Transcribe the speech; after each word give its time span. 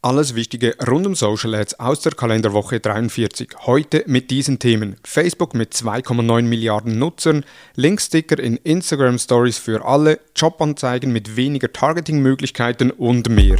Alles 0.00 0.36
Wichtige 0.36 0.76
rund 0.86 1.08
um 1.08 1.16
Social 1.16 1.56
Ads 1.56 1.80
aus 1.80 2.02
der 2.02 2.12
Kalenderwoche 2.12 2.78
43. 2.78 3.48
Heute 3.66 4.04
mit 4.06 4.30
diesen 4.30 4.60
Themen. 4.60 4.94
Facebook 5.02 5.54
mit 5.54 5.74
2,9 5.74 6.42
Milliarden 6.42 7.00
Nutzern, 7.00 7.44
Linksticker 7.74 8.38
in 8.38 8.58
Instagram 8.58 9.18
Stories 9.18 9.58
für 9.58 9.84
alle, 9.84 10.20
Jobanzeigen 10.36 11.12
mit 11.12 11.34
weniger 11.34 11.72
Targeting-Möglichkeiten 11.72 12.92
und 12.92 13.28
mehr. 13.28 13.56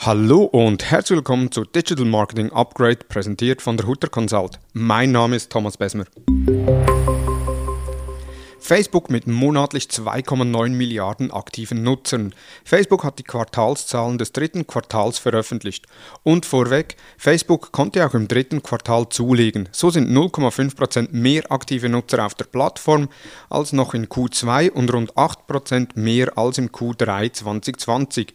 Hallo 0.00 0.42
und 0.42 0.90
herzlich 0.90 1.18
willkommen 1.18 1.52
zu 1.52 1.64
Digital 1.64 2.06
Marketing 2.06 2.50
Upgrade, 2.50 3.04
präsentiert 3.08 3.62
von 3.62 3.76
der 3.76 3.86
Hutter 3.86 4.08
Consult. 4.08 4.58
Mein 4.72 5.12
Name 5.12 5.36
ist 5.36 5.52
Thomas 5.52 5.76
Besmer. 5.76 6.06
Facebook 8.62 9.10
mit 9.10 9.26
monatlich 9.26 9.86
2,9 9.86 10.68
Milliarden 10.68 11.32
aktiven 11.32 11.82
Nutzern. 11.82 12.32
Facebook 12.64 13.02
hat 13.02 13.18
die 13.18 13.24
Quartalszahlen 13.24 14.18
des 14.18 14.30
dritten 14.30 14.68
Quartals 14.68 15.18
veröffentlicht. 15.18 15.86
Und 16.22 16.46
vorweg, 16.46 16.96
Facebook 17.18 17.72
konnte 17.72 18.06
auch 18.06 18.14
im 18.14 18.28
dritten 18.28 18.62
Quartal 18.62 19.08
zulegen. 19.08 19.68
So 19.72 19.90
sind 19.90 20.08
0,5% 20.08 21.08
mehr 21.10 21.50
aktive 21.50 21.88
Nutzer 21.88 22.24
auf 22.24 22.34
der 22.34 22.44
Plattform 22.44 23.08
als 23.50 23.72
noch 23.72 23.94
in 23.94 24.06
Q2 24.06 24.70
und 24.70 24.92
rund 24.92 25.12
8% 25.14 25.98
mehr 25.98 26.38
als 26.38 26.58
im 26.58 26.68
Q3 26.68 27.32
2020. 27.32 28.32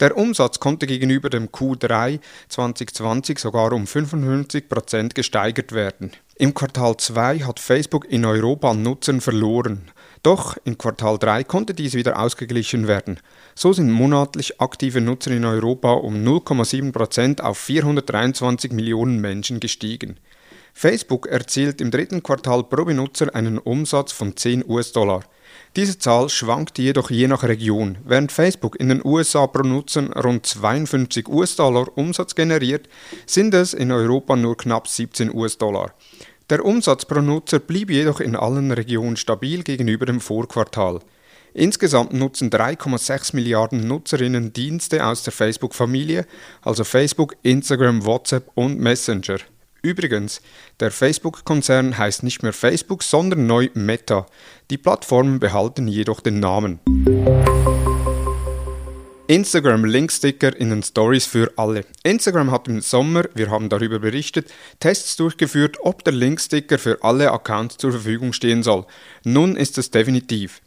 Der 0.00 0.16
Umsatz 0.16 0.60
konnte 0.60 0.86
gegenüber 0.86 1.28
dem 1.28 1.48
Q3 1.48 2.20
2020 2.48 3.38
sogar 3.38 3.72
um 3.72 3.84
55% 3.84 5.12
gesteigert 5.12 5.72
werden. 5.72 6.12
Im 6.36 6.54
Quartal 6.54 6.96
2 6.96 7.40
hat 7.40 7.60
Facebook 7.60 8.10
in 8.10 8.24
Europa 8.24 8.70
an 8.70 8.82
Nutzern 8.82 9.20
verloren. 9.20 9.90
Doch 10.22 10.56
in 10.64 10.78
Quartal 10.78 11.18
3 11.18 11.44
konnte 11.44 11.74
dies 11.74 11.92
wieder 11.92 12.18
ausgeglichen 12.18 12.88
werden. 12.88 13.20
So 13.54 13.74
sind 13.74 13.90
monatlich 13.90 14.58
aktive 14.58 15.02
Nutzer 15.02 15.32
in 15.32 15.44
Europa 15.44 15.92
um 15.92 16.14
0,7% 16.24 17.42
auf 17.42 17.58
423 17.58 18.72
Millionen 18.72 19.20
Menschen 19.20 19.60
gestiegen. 19.60 20.16
Facebook 20.72 21.26
erzielt 21.26 21.80
im 21.80 21.90
dritten 21.90 22.22
Quartal 22.22 22.64
pro 22.64 22.84
Benutzer 22.84 23.34
einen 23.34 23.58
Umsatz 23.58 24.12
von 24.12 24.36
10 24.36 24.64
US-Dollar. 24.68 25.22
Diese 25.76 25.98
Zahl 25.98 26.28
schwankt 26.28 26.78
jedoch 26.78 27.10
je 27.10 27.28
nach 27.28 27.44
Region. 27.44 27.98
Während 28.04 28.32
Facebook 28.32 28.78
in 28.78 28.88
den 28.88 29.04
USA 29.04 29.46
pro 29.46 29.62
Nutzer 29.62 30.10
rund 30.22 30.46
52 30.46 31.28
US-Dollar 31.28 31.96
Umsatz 31.96 32.34
generiert, 32.34 32.88
sind 33.26 33.54
es 33.54 33.74
in 33.74 33.92
Europa 33.92 34.36
nur 34.36 34.56
knapp 34.56 34.88
17 34.88 35.34
US-Dollar. 35.34 35.94
Der 36.50 36.64
Umsatz 36.64 37.04
pro 37.04 37.20
Nutzer 37.20 37.60
blieb 37.60 37.90
jedoch 37.90 38.20
in 38.20 38.34
allen 38.34 38.72
Regionen 38.72 39.16
stabil 39.16 39.62
gegenüber 39.62 40.06
dem 40.06 40.20
Vorquartal. 40.20 41.00
Insgesamt 41.54 42.12
nutzen 42.12 42.50
3,6 42.50 43.34
Milliarden 43.34 43.86
Nutzerinnen 43.86 44.52
Dienste 44.52 45.04
aus 45.04 45.22
der 45.22 45.32
Facebook-Familie, 45.32 46.26
also 46.62 46.84
Facebook, 46.84 47.36
Instagram, 47.42 48.04
WhatsApp 48.04 48.50
und 48.54 48.78
Messenger. 48.78 49.38
Übrigens, 49.82 50.42
der 50.78 50.90
Facebook-Konzern 50.90 51.96
heißt 51.96 52.22
nicht 52.22 52.42
mehr 52.42 52.52
Facebook, 52.52 53.02
sondern 53.02 53.46
neu 53.46 53.70
Meta. 53.74 54.26
Die 54.70 54.76
Plattformen 54.76 55.40
behalten 55.40 55.88
jedoch 55.88 56.20
den 56.20 56.38
Namen. 56.38 56.80
Instagram 59.26 59.84
Linksticker 59.84 60.54
in 60.54 60.70
den 60.70 60.82
Stories 60.82 61.24
für 61.24 61.52
alle. 61.56 61.84
Instagram 62.02 62.50
hat 62.50 62.68
im 62.68 62.80
Sommer, 62.80 63.24
wir 63.34 63.48
haben 63.48 63.68
darüber 63.68 64.00
berichtet, 64.00 64.52
Tests 64.80 65.16
durchgeführt, 65.16 65.76
ob 65.80 66.04
der 66.04 66.12
Linksticker 66.12 66.78
für 66.78 67.02
alle 67.02 67.30
Accounts 67.30 67.76
zur 67.76 67.92
Verfügung 67.92 68.32
stehen 68.32 68.62
soll. 68.62 68.84
Nun 69.24 69.56
ist 69.56 69.78
es 69.78 69.90
definitiv. 69.90 70.60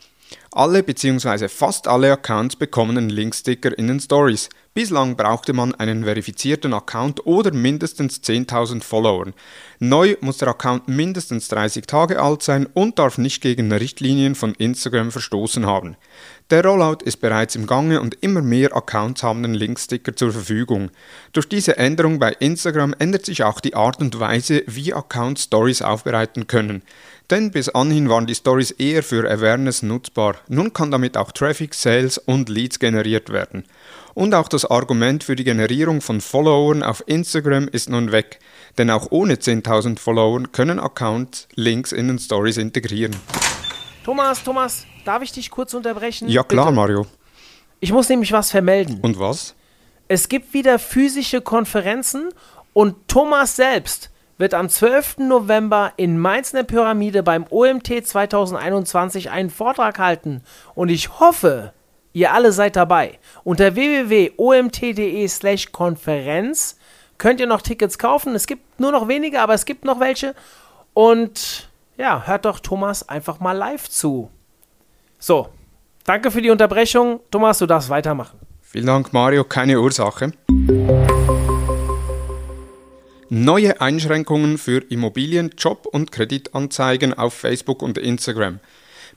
Alle 0.56 0.84
bzw. 0.84 1.48
fast 1.48 1.88
alle 1.88 2.12
Accounts 2.12 2.56
bekommen 2.56 2.96
einen 2.96 3.10
Linksticker 3.10 3.76
in 3.76 3.88
den 3.88 4.00
Stories. 4.00 4.50
Bislang 4.76 5.16
brauchte 5.16 5.52
man 5.52 5.74
einen 5.74 6.04
verifizierten 6.04 6.76
Account 6.76 7.26
oder 7.26 7.52
mindestens 7.52 8.22
10.000 8.22 8.84
Follower. 8.84 9.32
Neu 9.80 10.16
muss 10.22 10.38
der 10.38 10.50
Account 10.50 10.88
mindestens 10.88 11.48
30 11.48 11.88
Tage 11.88 12.22
alt 12.22 12.44
sein 12.44 12.68
und 12.74 13.00
darf 13.00 13.18
nicht 13.18 13.42
gegen 13.42 13.72
Richtlinien 13.72 14.36
von 14.36 14.54
Instagram 14.54 15.12
verstoßen 15.12 15.66
haben. 15.66 15.96
Der 16.50 16.64
Rollout 16.64 17.04
ist 17.04 17.18
bereits 17.18 17.56
im 17.56 17.66
Gange 17.66 18.02
und 18.02 18.18
immer 18.22 18.42
mehr 18.42 18.76
Accounts 18.76 19.24
haben 19.24 19.44
den 19.44 19.54
Linksticker 19.54 20.16
zur 20.16 20.32
Verfügung. 20.32 20.92
Durch 21.32 21.48
diese 21.48 21.78
Änderung 21.78 22.20
bei 22.20 22.32
Instagram 22.34 22.94
ändert 23.00 23.26
sich 23.26 23.44
auch 23.44 23.60
die 23.60 23.76
Art 23.76 24.02
und 24.02 24.20
Weise, 24.20 24.64
wie 24.68 24.94
Accounts 24.94 25.44
Stories 25.44 25.82
aufbereiten 25.82 26.48
können. 26.48 26.84
Denn 27.30 27.52
bis 27.52 27.70
anhin 27.70 28.10
waren 28.10 28.28
die 28.28 28.36
Stories 28.36 28.72
eher 28.72 29.02
für 29.02 29.30
Awareness 29.30 29.82
nutzbar. 29.82 30.36
Nun 30.48 30.74
kann 30.74 30.92
damit 30.92 31.18
auch 31.18 31.32
Traffic, 31.32 31.74
Sales 31.74 32.18
und 32.18 32.50
Leads 32.50 32.80
generiert 32.80 33.30
werden. 33.30 33.66
Und 34.14 34.36
auch 34.36 34.48
das 34.48 34.66
Argument 34.66 35.24
für 35.24 35.36
die 35.36 35.44
Generierung 35.44 36.02
von 36.02 36.22
Followern 36.22 36.84
auf 36.84 37.04
Instagram 37.08 37.68
ist 37.68 37.90
nun 37.90 38.12
weg, 38.12 38.40
denn 38.78 38.90
auch 38.90 39.08
ohne 39.10 39.36
10.000 39.36 39.98
Follower 39.98 40.44
können 40.52 40.80
Accounts 40.80 41.48
Links 41.56 41.92
in 41.92 42.08
den 42.10 42.20
Stories 42.20 42.58
integrieren. 42.58 43.16
Thomas, 44.04 44.44
Thomas, 44.44 44.86
darf 45.06 45.24
ich 45.24 45.32
dich 45.32 45.50
kurz 45.50 45.74
unterbrechen? 45.74 46.28
Ja 46.28 46.44
klar, 46.44 46.66
Bitte? 46.66 46.76
Mario. 46.76 47.08
Ich 47.80 47.92
muss 47.92 48.10
nämlich 48.10 48.32
was 48.32 48.52
vermelden. 48.52 49.00
Und 49.02 49.20
was? 49.20 49.56
Es 50.08 50.30
gibt 50.30 50.54
wieder 50.54 50.78
physische 50.78 51.42
Konferenzen 51.42 52.30
und 52.74 53.08
Thomas 53.08 53.56
selbst 53.56 54.10
wird 54.44 54.54
am 54.54 54.70
12. 54.70 55.20
November 55.20 55.94
in 55.96 56.20
Mainz 56.20 56.52
in 56.52 56.58
der 56.58 56.64
Pyramide 56.64 57.24
beim 57.24 57.46
OMT 57.50 58.06
2021 58.06 59.32
einen 59.32 59.50
Vortrag 59.50 59.98
halten. 59.98 60.44
Und 60.76 60.90
ich 60.90 61.20
hoffe, 61.20 61.74
Ihr 62.14 62.32
alle 62.32 62.52
seid 62.52 62.76
dabei. 62.76 63.18
Unter 63.44 63.74
www.omt.de 63.74 65.28
slash 65.28 65.72
Konferenz 65.72 66.78
könnt 67.18 67.40
ihr 67.40 67.48
noch 67.48 67.62
Tickets 67.62 67.98
kaufen. 67.98 68.36
Es 68.36 68.46
gibt 68.46 68.80
nur 68.80 68.92
noch 68.92 69.08
wenige, 69.08 69.42
aber 69.42 69.56
es 69.56 69.66
gibt 69.66 69.84
noch 69.84 70.00
welche. 70.00 70.36
Und 70.94 71.70
ja, 71.98 72.24
hört 72.28 72.46
doch 72.46 72.60
Thomas 72.60 73.10
einfach 73.10 73.40
mal 73.40 73.54
live 73.54 73.90
zu. 73.90 74.30
So, 75.18 75.50
danke 76.04 76.30
für 76.30 76.42
die 76.42 76.52
Unterbrechung. 76.52 77.20
Thomas, 77.32 77.58
du 77.58 77.66
darfst 77.66 77.90
weitermachen. 77.90 78.40
Vielen 78.62 78.86
Dank, 78.86 79.12
Mario. 79.12 79.44
Keine 79.44 79.80
Ursache. 79.80 80.34
Neue 83.36 83.82
Einschränkungen 83.82 84.60
für 84.60 84.84
Immobilien, 84.92 85.50
Job- 85.58 85.88
und 85.88 86.12
Kreditanzeigen 86.12 87.16
auf 87.16 87.34
Facebook 87.34 87.82
und 87.82 87.98
Instagram. 87.98 88.60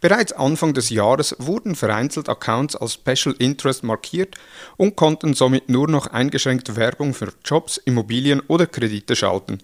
Bereits 0.00 0.32
Anfang 0.32 0.72
des 0.72 0.88
Jahres 0.88 1.36
wurden 1.38 1.74
vereinzelt 1.74 2.30
Accounts 2.30 2.76
als 2.76 2.94
Special 2.94 3.34
Interest 3.38 3.84
markiert 3.84 4.36
und 4.78 4.96
konnten 4.96 5.34
somit 5.34 5.68
nur 5.68 5.86
noch 5.86 6.06
eingeschränkt 6.06 6.76
Werbung 6.76 7.12
für 7.12 7.34
Jobs, 7.44 7.76
Immobilien 7.76 8.40
oder 8.48 8.66
Kredite 8.66 9.16
schalten. 9.16 9.58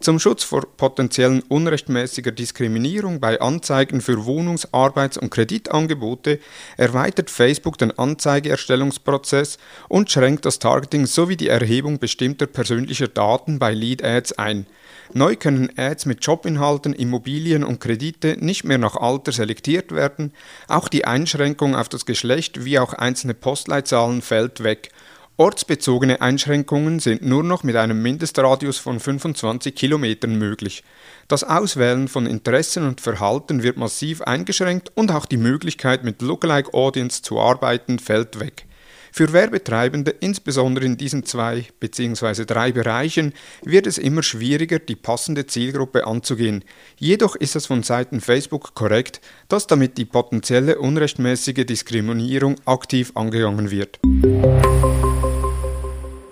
Zum 0.00 0.18
Schutz 0.18 0.44
vor 0.44 0.66
potenziellen 0.76 1.42
unrechtmäßiger 1.42 2.32
Diskriminierung 2.32 3.20
bei 3.20 3.40
Anzeigen 3.40 4.00
für 4.00 4.26
Wohnungs-, 4.26 4.68
Arbeits- 4.72 5.16
und 5.16 5.30
Kreditangebote 5.30 6.40
erweitert 6.76 7.30
Facebook 7.30 7.78
den 7.78 7.96
Anzeigeerstellungsprozess 7.96 9.58
und 9.88 10.10
schränkt 10.10 10.44
das 10.44 10.58
Targeting 10.58 11.06
sowie 11.06 11.36
die 11.36 11.48
Erhebung 11.48 11.98
bestimmter 11.98 12.46
persönlicher 12.46 13.08
Daten 13.08 13.58
bei 13.58 13.72
Lead 13.72 14.04
Ads 14.04 14.32
ein. 14.32 14.66
Neu 15.12 15.36
können 15.36 15.70
Ads 15.76 16.06
mit 16.06 16.24
Jobinhalten, 16.24 16.92
Immobilien 16.92 17.62
und 17.62 17.80
Kredite 17.80 18.36
nicht 18.40 18.64
mehr 18.64 18.78
nach 18.78 18.96
Alter 18.96 19.32
selektiert 19.32 19.92
werden. 19.92 20.32
Auch 20.66 20.88
die 20.88 21.04
Einschränkung 21.04 21.76
auf 21.76 21.88
das 21.88 22.06
Geschlecht 22.06 22.64
wie 22.64 22.78
auch 22.78 22.94
einzelne 22.94 23.34
Postleitzahlen 23.34 24.22
fällt 24.22 24.64
weg. 24.64 24.90
Ortsbezogene 25.36 26.20
Einschränkungen 26.20 27.00
sind 27.00 27.22
nur 27.22 27.42
noch 27.42 27.64
mit 27.64 27.74
einem 27.74 28.00
Mindestradius 28.00 28.78
von 28.78 29.00
25 29.00 29.74
Kilometern 29.74 30.38
möglich. 30.38 30.84
Das 31.26 31.42
Auswählen 31.42 32.06
von 32.06 32.26
Interessen 32.26 32.86
und 32.86 33.00
Verhalten 33.00 33.64
wird 33.64 33.76
massiv 33.76 34.22
eingeschränkt 34.22 34.92
und 34.94 35.10
auch 35.10 35.26
die 35.26 35.36
Möglichkeit 35.36 36.04
mit 36.04 36.22
Lookalike 36.22 36.72
Audience 36.72 37.22
zu 37.22 37.40
arbeiten 37.40 37.98
fällt 37.98 38.38
weg. 38.38 38.66
Für 39.10 39.32
Werbetreibende, 39.32 40.12
insbesondere 40.12 40.86
in 40.86 40.96
diesen 40.96 41.24
zwei 41.24 41.66
bzw. 41.80 42.44
drei 42.44 42.70
Bereichen, 42.70 43.32
wird 43.62 43.88
es 43.88 43.98
immer 43.98 44.22
schwieriger, 44.22 44.78
die 44.78 44.96
passende 44.96 45.46
Zielgruppe 45.46 46.06
anzugehen. 46.06 46.64
Jedoch 46.96 47.34
ist 47.34 47.56
es 47.56 47.66
von 47.66 47.82
Seiten 47.82 48.20
Facebook 48.20 48.74
korrekt, 48.74 49.20
dass 49.48 49.66
damit 49.66 49.98
die 49.98 50.04
potenzielle 50.04 50.78
unrechtmäßige 50.78 51.66
Diskriminierung 51.66 52.56
aktiv 52.66 53.12
angegangen 53.14 53.70
wird. 53.72 54.00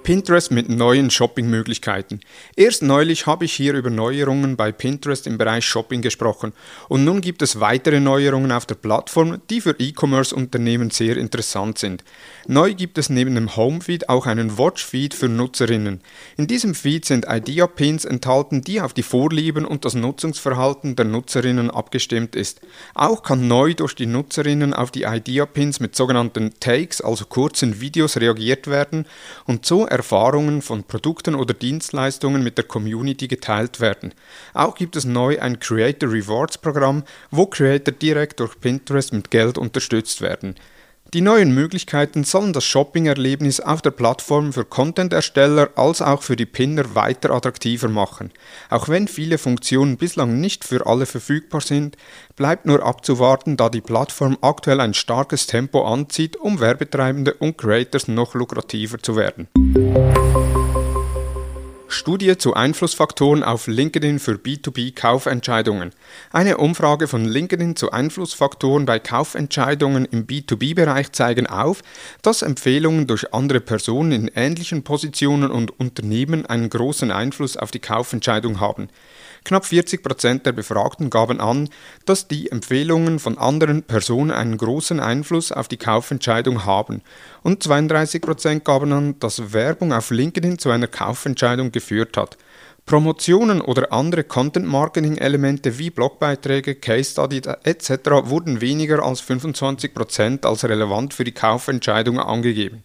Pinterest 0.03 0.51
mit 0.51 0.69
neuen 0.69 1.11
Shoppingmöglichkeiten. 1.11 2.21
Erst 2.57 2.83
neulich 2.83 3.27
habe 3.27 3.45
ich 3.45 3.53
hier 3.53 3.75
über 3.75 3.91
Neuerungen 3.91 4.57
bei 4.57 4.73
Pinterest 4.73 5.27
im 5.27 5.39
Bereich 5.39 5.65
Shopping 5.65 6.03
gesprochen 6.03 6.53
und 6.89 7.05
nun 7.05 7.21
gibt 7.21 7.43
es 7.43 7.61
weitere 7.61 8.01
Neuerungen 8.01 8.51
auf 8.51 8.67
der 8.67 8.75
Plattform, 8.75 9.41
die 9.49 9.61
für 9.61 9.77
E-Commerce-Unternehmen 9.79 10.91
sehr 10.91 11.17
interessant 11.17 11.79
sind. 11.79 12.03
Neu 12.47 12.75
gibt 12.75 12.99
es 12.99 13.11
neben 13.11 13.35
dem 13.37 13.55
Home-Feed 13.57 14.09
auch 14.09 14.27
einen 14.27 14.59
Watch-Feed 14.59 15.15
für 15.15 15.29
Nutzerinnen. 15.29 16.01
In 16.37 16.49
diesem 16.49 16.75
Feed 16.75 17.05
sind 17.05 17.27
Idea-Pins 17.29 18.05
enthalten, 18.05 18.63
die 18.63 18.81
auf 18.81 18.95
die 18.95 19.05
Vorlieben 19.05 19.65
und 19.65 19.85
das 19.85 19.95
Nutzungsverhalten 19.95 20.97
der 20.97 21.05
Nutzerinnen 21.05 21.71
abgestimmt 21.71 22.35
ist. 22.35 22.61
Auch 22.95 23.23
kann 23.23 23.47
neu 23.47 23.75
durch 23.75 23.95
die 23.95 24.07
Nutzerinnen 24.07 24.75
auf 24.75 24.91
die 24.91 25.05
Idea-Pins 25.05 25.79
mit 25.79 25.95
sogenannten 25.95 26.55
Takes, 26.59 27.01
also 27.01 27.25
kurzen 27.27 27.81
Videos, 27.81 28.17
reagiert 28.17 28.67
werden 28.67 29.07
und 29.47 29.65
so 29.65 29.87
Erfahrungen 29.93 30.63
von 30.63 30.85
Produkten 30.85 31.35
oder 31.35 31.55
Dienstleistungen 31.55 32.43
mit 32.43 32.57
der 32.57 32.65
Community 32.65 33.29
geteilt 33.29 33.79
werden. 33.79 34.15
Auch 34.55 34.75
gibt 34.75 34.97
es 34.97 35.05
neu 35.05 35.39
ein 35.39 35.61
Creator 35.61 36.11
Rewards 36.11 36.59
Programm, 36.59 37.05
wo 37.31 37.47
Creator 37.47 37.93
direkt 37.93 38.41
durch 38.41 38.59
Pinterest 38.59 39.13
mit 39.13 39.31
Geld 39.31 39.59
unterstützt 39.59 40.23
werden. 40.23 40.57
Die 41.15 41.21
neuen 41.21 41.55
Möglichkeiten 41.55 42.25
sollen 42.25 42.55
das 42.55 42.65
Shopping-Erlebnis 42.65 43.61
auf 43.61 43.83
der 43.83 43.91
Plattform 43.91 44.55
für 44.55 44.65
Content-Ersteller 44.65 45.69
als 45.77 46.01
auch 46.01 46.23
für 46.23 46.37
die 46.37 46.47
Pinner 46.47 46.95
weiter 46.95 47.33
attraktiver 47.33 47.91
machen. 47.91 48.31
Auch 48.71 48.89
wenn 48.89 49.07
viele 49.09 49.37
Funktionen 49.37 49.99
bislang 49.99 50.41
nicht 50.41 50.65
für 50.65 50.87
alle 50.87 51.05
verfügbar 51.05 51.61
sind, 51.61 51.99
bleibt 52.35 52.65
nur 52.65 52.83
abzuwarten, 52.83 53.59
da 53.59 53.69
die 53.69 53.83
Plattform 53.83 54.39
aktuell 54.41 54.81
ein 54.81 54.95
starkes 54.95 55.47
Tempo 55.47 55.85
anzieht, 55.85 56.37
um 56.37 56.61
Werbetreibende 56.61 57.35
und 57.35 57.59
Creators 57.59 58.09
noch 58.09 58.35
lukrativer 58.35 58.99
zu 58.99 59.15
werden. 59.15 59.49
Studie 61.93 62.39
zu 62.39 62.55
Einflussfaktoren 62.55 63.43
auf 63.43 63.67
LinkedIn 63.67 64.19
für 64.19 64.33
B2B-Kaufentscheidungen. 64.33 65.91
Eine 66.33 66.57
Umfrage 66.57 67.07
von 67.07 67.25
LinkedIn 67.25 67.77
zu 67.77 67.91
Einflussfaktoren 67.91 68.87
bei 68.87 68.99
Kaufentscheidungen 68.99 70.07
im 70.07 70.27
B2B-Bereich 70.27 71.13
zeigen 71.13 71.47
auf, 71.47 71.83
dass 72.23 72.43
Empfehlungen 72.43 73.07
durch 73.07 73.35
andere 73.35 73.61
Personen 73.61 74.13
in 74.13 74.29
ähnlichen 74.29 74.85
Positionen 74.85 75.51
und 75.51 75.79
Unternehmen 75.79 76.47
einen 76.47 76.71
großen 76.71 77.11
Einfluss 77.11 77.57
auf 77.57 77.71
die 77.71 77.81
Kaufentscheidung 77.81 78.59
haben. 78.61 78.89
Knapp 79.45 79.65
40 79.65 80.03
Prozent 80.03 80.47
der 80.47 80.53
Befragten 80.53 81.11
gaben 81.11 81.41
an, 81.41 81.69
dass 82.07 82.29
die 82.29 82.51
Empfehlungen 82.51 83.19
von 83.19 83.39
anderen 83.39 83.83
Personen 83.83 84.31
einen 84.31 84.57
großen 84.57 85.01
Einfluss 85.01 85.51
auf 85.51 85.69
die 85.69 85.77
Kaufentscheidung 85.77 86.65
haben 86.65 87.03
und 87.43 87.63
32 87.63 88.23
Prozent 88.23 88.65
gaben 88.65 88.93
an, 88.93 89.19
dass 89.19 89.53
Werbung 89.53 89.93
auf 89.93 90.11
LinkedIn 90.11 90.59
zu 90.59 90.71
einer 90.71 90.87
Kaufentscheidung 90.87 91.73
geführt 91.73 92.17
hat. 92.17 92.37
Promotionen 92.85 93.61
oder 93.61 93.93
andere 93.93 94.25
Content-Marketing-Elemente 94.25 95.79
wie 95.79 95.91
Blogbeiträge, 95.91 96.75
Case 96.75 97.13
Studies 97.13 97.47
etc. 97.63 97.91
wurden 98.25 98.61
weniger 98.61 99.03
als 99.05 99.21
25 99.21 99.95
Prozent 99.95 100.45
als 100.45 100.65
relevant 100.65 101.15
für 101.15 101.25
die 101.25 101.33
Kaufentscheidung 101.33 102.19
angegeben. 102.19 102.83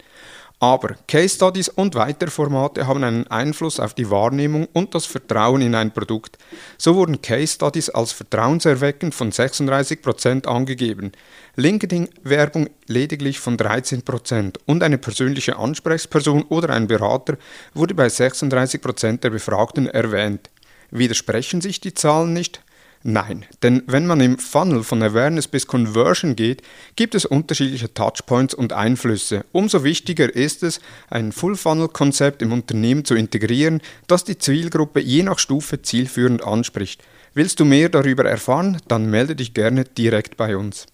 Aber 0.60 0.96
Case 1.08 1.36
Studies 1.36 1.70
und 1.70 1.94
weitere 1.94 2.32
Formate 2.32 2.88
haben 2.88 3.04
einen 3.04 3.28
Einfluss 3.28 3.80
auf 3.80 3.94
die 3.94 4.10
Wahrnehmung 4.10 4.68
und 4.74 4.96
das 4.96 5.06
Vertrauen 5.06 5.62
in 5.62 5.76
ein 5.76 5.92
Produkt. 5.92 6.40
So 6.80 6.96
wurden 6.96 7.22
Case 7.22 7.54
Studies 7.54 7.92
als 7.92 8.12
vertrauenserweckend 8.12 9.14
von 9.14 9.32
36% 9.32 10.48
angegeben, 10.48 11.12
LinkedIn-Werbung 11.58 12.70
lediglich 12.88 13.40
von 13.40 13.56
13% 13.56 14.58
und 14.66 14.82
eine 14.82 14.98
persönliche 14.98 15.58
Ansprechperson 15.58 16.42
oder 16.44 16.72
ein 16.72 16.88
Berater 16.88 17.38
wurde 17.76 17.94
bei 17.94 18.08
36% 18.08 19.20
der 19.20 19.30
Befragten 19.30 19.88
erwähnt. 19.88 20.50
Widersprechen 20.90 21.62
sich 21.62 21.82
die 21.82 21.94
Zahlen 21.94 22.34
nicht? 22.34 22.62
Nein, 23.10 23.46
denn 23.64 23.84
wenn 23.88 24.06
man 24.06 24.20
im 24.20 24.38
Funnel 24.38 24.84
von 24.84 25.02
Awareness 25.02 25.48
bis 25.48 25.66
Conversion 25.66 26.36
geht, 26.36 26.62
gibt 26.98 27.16
es 27.16 27.26
unterschiedliche 27.26 27.94
Touchpoints 27.94 28.54
und 28.54 28.74
Einflüsse. 28.74 29.46
Umso 29.54 29.86
wichtiger 29.86 30.36
ist 30.36 30.62
es, 30.62 30.82
ein 31.10 31.32
Full-Funnel-Konzept 31.32 32.42
im 32.42 32.52
Unternehmen 32.52 33.06
zu 33.06 33.16
integrieren, 33.16 33.80
das 34.08 34.26
die 34.26 34.38
Zielgruppe 34.38 35.00
je 35.00 35.24
nach 35.24 35.40
Stufe 35.40 35.82
zielführend 35.82 36.44
anspricht. 36.44 37.02
Willst 37.34 37.62
du 37.62 37.66
mehr 37.66 37.88
darüber 37.88 38.26
erfahren, 38.26 38.82
dann 38.90 39.10
melde 39.10 39.38
dich 39.38 39.54
gerne 39.54 39.86
direkt 39.86 40.36
bei 40.36 40.58
uns. 40.58 40.86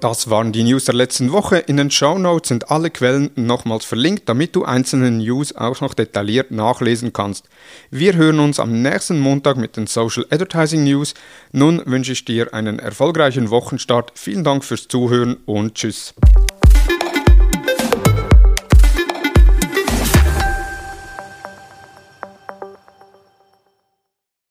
Das 0.00 0.28
waren 0.28 0.52
die 0.52 0.62
News 0.62 0.84
der 0.84 0.94
letzten 0.94 1.32
Woche. 1.32 1.56
In 1.56 1.78
den 1.78 1.90
Show 1.90 2.18
Notes 2.18 2.48
sind 2.48 2.70
alle 2.70 2.90
Quellen 2.90 3.30
nochmals 3.34 3.86
verlinkt, 3.86 4.28
damit 4.28 4.54
du 4.54 4.64
einzelne 4.64 5.10
News 5.10 5.56
auch 5.56 5.80
noch 5.80 5.94
detailliert 5.94 6.50
nachlesen 6.50 7.14
kannst. 7.14 7.48
Wir 7.90 8.14
hören 8.14 8.38
uns 8.38 8.60
am 8.60 8.82
nächsten 8.82 9.18
Montag 9.18 9.56
mit 9.56 9.76
den 9.78 9.86
Social 9.86 10.26
Advertising 10.28 10.84
News. 10.84 11.14
Nun 11.52 11.82
wünsche 11.86 12.12
ich 12.12 12.26
dir 12.26 12.52
einen 12.52 12.78
erfolgreichen 12.78 13.48
Wochenstart. 13.48 14.12
Vielen 14.14 14.44
Dank 14.44 14.64
fürs 14.64 14.86
Zuhören 14.86 15.38
und 15.46 15.74
tschüss. 15.74 16.12